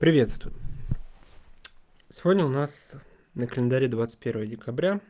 [0.00, 0.54] Приветствую.
[2.08, 2.92] Сегодня у нас
[3.34, 5.02] на календаре 21 декабря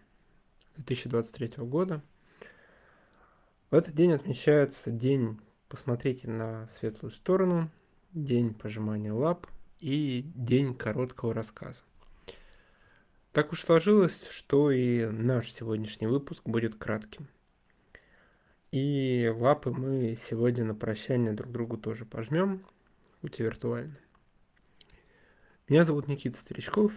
[0.78, 2.02] 2023 года.
[3.70, 7.70] В этот день отмечается день «Посмотрите на светлую сторону»,
[8.14, 9.46] день пожимания лап
[9.78, 11.82] и день короткого рассказа.
[13.30, 17.28] Так уж сложилось, что и наш сегодняшний выпуск будет кратким.
[18.72, 22.66] И лапы мы сегодня на прощание друг другу тоже пожмем,
[23.20, 23.96] хоть и виртуально.
[25.70, 26.92] Меня зовут Никита Старичков,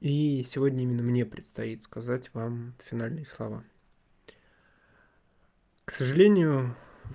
[0.00, 3.62] и сегодня именно мне предстоит сказать вам финальные слова.
[5.84, 6.74] К сожалению,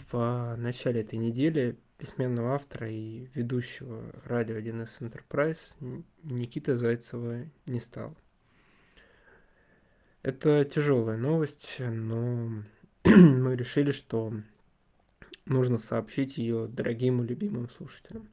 [0.09, 5.75] в начале этой недели письменного автора и ведущего радио 1С Enterprise
[6.23, 8.15] Никита Зайцева не стал.
[10.21, 12.63] Это тяжелая новость, но
[13.03, 14.33] мы решили, что
[15.43, 18.29] нужно сообщить ее дорогим и любимым слушателям.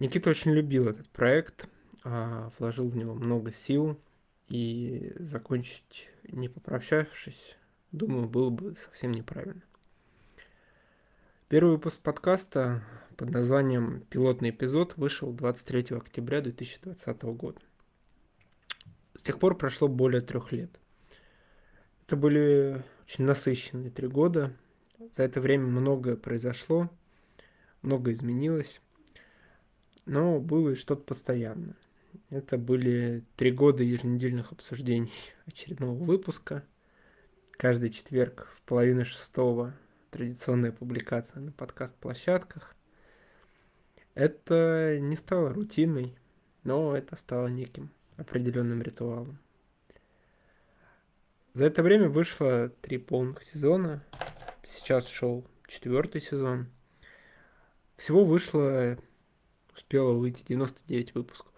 [0.00, 1.68] Никита очень любил этот проект,
[2.04, 4.00] а, вложил в него много сил,
[4.48, 7.54] и закончить не попрощавшись,
[7.92, 9.60] думаю, было бы совсем неправильно.
[11.48, 12.82] Первый выпуск подкаста
[13.18, 17.60] под названием «Пилотный эпизод» вышел 23 октября 2020 года.
[19.14, 20.70] С тех пор прошло более трех лет.
[22.06, 24.56] Это были очень насыщенные три года.
[25.14, 26.88] За это время многое произошло,
[27.82, 28.80] многое изменилось
[30.06, 31.76] но было и что-то постоянное.
[32.30, 35.12] Это были три года еженедельных обсуждений
[35.46, 36.64] очередного выпуска.
[37.52, 39.74] Каждый четверг в половину шестого
[40.10, 42.74] традиционная публикация на подкаст-площадках.
[44.14, 46.16] Это не стало рутиной,
[46.64, 49.38] но это стало неким определенным ритуалом.
[51.52, 54.04] За это время вышло три полных сезона.
[54.66, 56.68] Сейчас шел четвертый сезон.
[57.96, 58.96] Всего вышло
[59.74, 61.52] успело выйти 99 выпусков.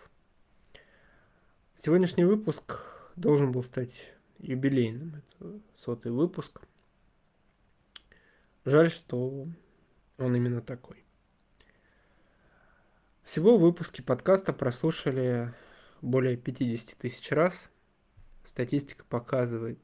[1.77, 2.79] Сегодняшний выпуск
[3.17, 5.17] должен был стать юбилейным.
[5.17, 6.63] Это сотый выпуск.
[8.65, 9.49] Жаль, что
[10.19, 11.05] он именно такой.
[13.25, 15.53] Всего выпуски подкаста прослушали
[16.01, 17.69] более 50 тысяч раз.
[18.45, 19.79] Статистика показывает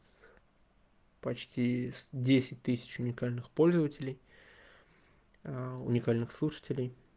[1.20, 4.20] почти 10 тысяч уникальных пользователей,
[5.44, 6.94] а, уникальных слушателей–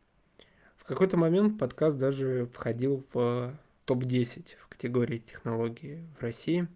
[0.81, 3.53] в какой-то момент подкаст даже входил в
[3.85, 6.67] топ-10 в категории технологии в России.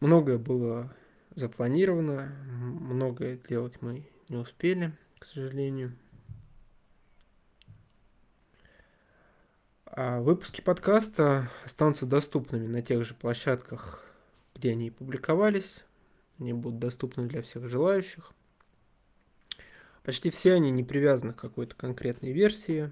[0.00, 0.90] Многое было
[1.34, 5.94] запланировано, многое делать мы не успели, к сожалению.
[9.84, 14.02] А выпуски подкаста останутся доступными на тех же площадках,
[14.54, 15.84] где они публиковались.
[16.38, 18.32] Они будут доступны для всех желающих.
[20.08, 22.90] Почти все они не привязаны к какой-то конкретной версии,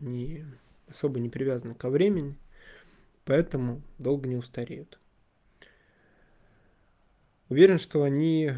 [0.00, 0.44] они
[0.88, 2.36] особо не привязаны ко времени,
[3.24, 4.98] поэтому долго не устареют.
[7.48, 8.50] Уверен, что они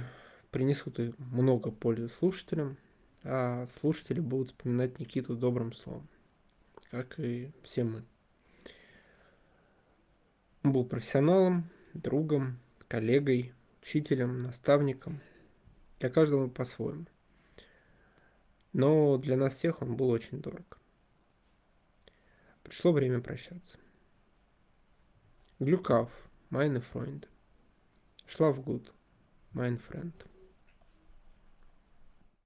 [0.51, 2.79] принесут много пользы слушателям,
[3.25, 6.09] а слушатели будут вспоминать Никиту добрым словом,
[6.91, 8.05] как и все мы.
[10.63, 12.59] Он был профессионалом, другом,
[12.89, 13.53] коллегой,
[13.83, 15.21] учителем, наставником.
[16.01, 17.05] Для каждого по-своему–
[18.73, 20.79] но для нас всех он был очень дорог.
[22.63, 23.79] Пришло время прощаться.
[25.59, 26.11] Auf,
[26.51, 27.29] meine Freunde.
[28.27, 28.93] Schlaf gut,
[29.53, 30.15] mein Freund.